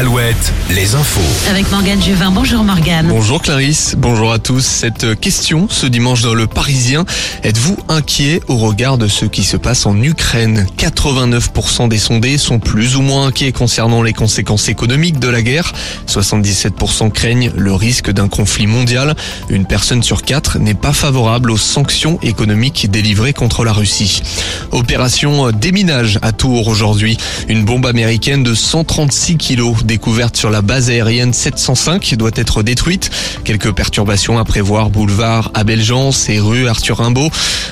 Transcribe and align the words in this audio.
Alouette, 0.00 0.54
les 0.70 0.94
infos. 0.94 1.20
Avec 1.50 1.70
Morgane 1.70 2.02
Juvin. 2.02 2.30
Bonjour 2.30 2.64
Morgane. 2.64 3.08
Bonjour 3.08 3.42
Clarisse, 3.42 3.96
bonjour 3.98 4.32
à 4.32 4.38
tous. 4.38 4.64
Cette 4.64 5.20
question 5.20 5.66
ce 5.68 5.84
dimanche 5.84 6.22
dans 6.22 6.32
le 6.32 6.46
Parisien, 6.46 7.04
êtes-vous 7.44 7.76
inquiet 7.86 8.40
au 8.48 8.56
regard 8.56 8.96
de 8.96 9.08
ce 9.08 9.26
qui 9.26 9.44
se 9.44 9.58
passe 9.58 9.84
en 9.84 10.00
Ukraine? 10.00 10.66
89% 10.78 11.90
des 11.90 11.98
sondés 11.98 12.38
sont 12.38 12.60
plus 12.60 12.96
ou 12.96 13.02
moins 13.02 13.26
inquiets 13.26 13.52
concernant 13.52 14.02
les 14.02 14.14
conséquences 14.14 14.70
économiques 14.70 15.18
de 15.18 15.28
la 15.28 15.42
guerre. 15.42 15.70
77% 16.08 17.12
craignent 17.12 17.52
le 17.54 17.74
risque 17.74 18.10
d'un 18.10 18.28
conflit 18.28 18.66
mondial. 18.66 19.14
Une 19.50 19.66
personne 19.66 20.02
sur 20.02 20.22
quatre 20.22 20.58
n'est 20.58 20.72
pas 20.72 20.94
favorable 20.94 21.50
aux 21.50 21.58
sanctions 21.58 22.18
économiques 22.22 22.90
délivrées 22.90 23.34
contre 23.34 23.64
la 23.64 23.74
Russie. 23.74 24.22
Opération 24.70 25.50
déminage 25.50 26.18
à 26.22 26.32
Tours 26.32 26.68
aujourd'hui. 26.68 27.18
Une 27.48 27.66
bombe 27.66 27.84
américaine 27.84 28.42
de 28.42 28.54
136 28.54 29.36
kilos 29.36 29.84
découverte 29.90 30.36
sur 30.36 30.50
la 30.50 30.62
base 30.62 30.88
aérienne 30.88 31.32
705 31.32 32.14
doit 32.14 32.30
être 32.36 32.62
détruite. 32.62 33.10
Quelques 33.42 33.72
perturbations 33.72 34.38
à 34.38 34.44
prévoir 34.44 34.88
boulevard 34.88 35.50
Abelgence 35.52 36.28
et 36.28 36.38
rue 36.38 36.68
Arthur 36.68 36.98
Rimbaud. 36.98 37.28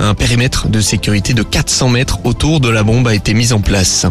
Un 0.00 0.14
périmètre 0.14 0.66
de 0.66 0.80
sécurité 0.80 1.34
de 1.34 1.44
400 1.44 1.88
mètres 1.90 2.18
autour 2.24 2.58
de 2.58 2.68
la 2.68 2.82
bombe 2.82 3.06
a 3.06 3.14
été 3.14 3.32
mis 3.32 3.52
en 3.52 3.60
place. 3.60 4.06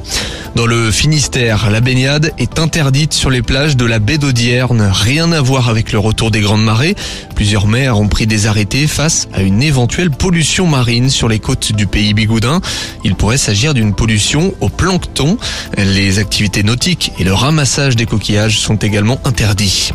Dans 0.56 0.66
le 0.66 0.92
Finistère, 0.92 1.70
la 1.70 1.82
baignade 1.82 2.32
est 2.38 2.58
interdite 2.58 3.14
sur 3.14 3.30
les 3.30 3.42
plages 3.42 3.76
de 3.76 3.86
la 3.86 4.00
baie 4.00 4.18
d'Audierne. 4.18 4.90
Rien 4.94 5.34
à 5.34 5.42
voir 5.42 5.68
avec 5.68 5.92
le 5.92 6.00
retour 6.00 6.32
des 6.32 6.40
grandes 6.40 6.64
marées. 6.64 6.96
Plusieurs 7.36 7.68
maires 7.68 8.00
ont 8.00 8.08
pris 8.08 8.28
des 8.28 8.48
arrêtés 8.48 8.88
face 8.88 9.28
à 9.34 9.42
une 9.42 9.62
éventuelle 9.62 10.10
pollution 10.10 10.68
marine 10.68 11.10
sur 11.10 11.28
les 11.28 11.40
côtes 11.40 11.74
du 11.74 11.86
pays 11.86 12.14
bigoudin. 12.14 12.62
Il 13.04 13.16
pourrait 13.16 13.38
s'agir 13.38 13.74
d'une 13.74 13.94
pollution 13.94 14.54
au 14.62 14.70
plancton. 14.70 15.38
Les 15.78 16.20
activités 16.20 16.64
nautiques 16.64 17.12
et 17.20 17.24
le 17.24 17.34
ramassage 17.34 17.89
des 17.96 18.06
coquillages 18.06 18.60
sont 18.60 18.76
également 18.76 19.20
interdits. 19.26 19.92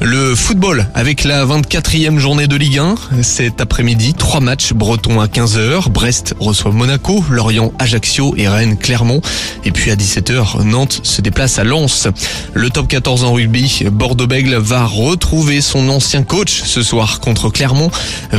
Le 0.00 0.34
football 0.34 0.86
avec 0.94 1.24
la 1.24 1.44
24e 1.44 2.18
journée 2.18 2.46
de 2.46 2.56
Ligue 2.56 2.78
1. 2.78 2.94
Cet 3.22 3.60
après-midi, 3.60 4.14
trois 4.14 4.40
matchs 4.40 4.72
bretons 4.72 5.20
à 5.20 5.26
15h. 5.26 5.88
Brest 5.88 6.34
reçoit 6.40 6.72
Monaco, 6.72 7.24
Lorient, 7.30 7.72
Ajaccio 7.78 8.34
et 8.36 8.48
Rennes, 8.48 8.76
Clermont. 8.76 9.20
Et 9.64 9.70
puis 9.70 9.90
à 9.90 9.96
17h, 9.96 10.62
Nantes 10.64 11.00
se 11.02 11.20
déplace 11.20 11.58
à 11.58 11.64
Lens. 11.64 12.08
Le 12.54 12.70
top 12.70 12.88
14 12.88 13.24
en 13.24 13.32
rugby, 13.32 13.84
Bordeaux-Bègle 13.90 14.56
va 14.56 14.84
retrouver 14.84 15.60
son 15.60 15.88
ancien 15.88 16.22
coach 16.22 16.62
ce 16.64 16.82
soir 16.82 17.20
contre 17.20 17.48
Clermont. 17.48 17.90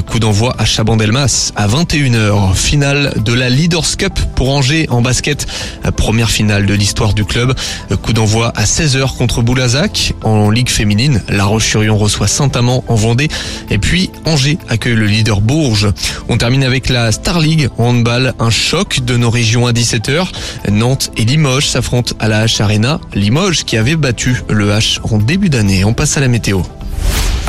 Coup 0.08 0.20
d'envoi 0.20 0.56
à 0.58 0.66
Chabandelmas 0.66 1.52
à 1.56 1.68
21h. 1.68 2.56
Finale 2.56 3.14
de 3.24 3.34
la 3.34 3.50
Leaders 3.50 3.98
Cup 3.98 4.20
pour 4.36 4.50
Angers 4.50 4.88
en 4.90 5.02
basket. 5.02 5.48
Première 5.96 6.30
finale 6.30 6.66
de 6.66 6.74
l'histoire 6.74 7.14
du 7.14 7.26
club. 7.26 7.54
Coup 8.02 8.14
d'envoi 8.14 8.52
à 8.56 8.66
16h 8.66 8.93
contre 9.18 9.42
Boulazac. 9.42 10.14
En 10.24 10.50
Ligue 10.50 10.70
féminine, 10.70 11.22
La 11.28 11.46
Roche-sur-Yon 11.46 11.98
reçoit 11.98 12.28
Saint-Amand 12.28 12.84
en 12.88 12.96
Vendée. 12.96 13.28
Et 13.70 13.78
puis 13.78 14.12
Angers 14.26 14.58
accueille 14.70 14.96
le 14.96 15.08
leader 15.08 15.42
Bourges. 15.42 15.90
On 16.30 16.38
termine 16.38 16.64
avec 16.64 16.90
la 16.90 17.12
Star 17.12 17.40
League 17.40 17.70
handball. 17.78 18.34
Un 18.40 18.50
choc 18.50 19.02
de 19.04 19.18
nos 19.18 19.30
régions 19.30 19.66
à 19.66 19.72
17h. 19.72 20.28
Nantes 20.72 21.12
et 21.18 21.26
Limoges 21.26 21.68
s'affrontent 21.68 22.16
à 22.20 22.28
la 22.28 22.46
H 22.46 22.62
Arena. 22.62 23.00
Limoges 23.14 23.64
qui 23.64 23.78
avait 23.78 23.96
battu 23.96 24.44
le 24.50 24.70
H 24.70 25.00
en 25.12 25.18
début 25.18 25.50
d'année. 25.50 25.84
On 25.86 25.94
passe 25.94 26.18
à 26.18 26.22
la 26.22 26.28
météo. 26.28 26.62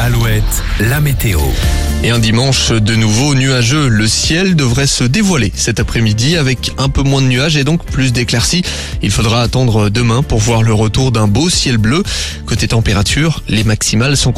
Alouette, 0.04 0.62
la 0.80 1.00
météo. 1.00 1.40
Et 2.02 2.10
un 2.10 2.18
dimanche 2.18 2.72
de 2.72 2.94
nouveau 2.94 3.34
nuageux. 3.34 3.88
Le 3.88 4.06
ciel 4.06 4.54
devrait 4.54 4.86
se 4.86 5.02
dévoiler 5.02 5.50
cet 5.54 5.80
après-midi 5.80 6.36
avec 6.36 6.72
un 6.76 6.90
peu 6.90 7.00
moins 7.00 7.22
de 7.22 7.26
nuages 7.26 7.56
et 7.56 7.64
donc 7.64 7.86
plus 7.86 8.12
d'éclaircies. 8.12 8.60
Il 9.00 9.10
faudra 9.10 9.40
attendre 9.40 9.88
demain 9.88 10.22
pour 10.22 10.40
voir 10.40 10.62
le 10.62 10.74
retour 10.74 11.10
d'un 11.10 11.26
beau 11.26 11.48
ciel 11.48 11.78
bleu. 11.78 12.02
Côté 12.44 12.68
température, 12.68 13.42
les 13.48 13.64
maximales 13.64 14.18
sont 14.18 14.32